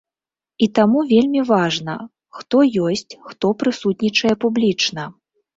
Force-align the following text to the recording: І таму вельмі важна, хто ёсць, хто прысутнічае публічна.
І 0.65 0.67
таму 0.79 1.03
вельмі 1.11 1.41
важна, 1.51 1.95
хто 2.37 2.63
ёсць, 2.87 3.17
хто 3.29 3.53
прысутнічае 3.63 4.35
публічна. 4.47 5.03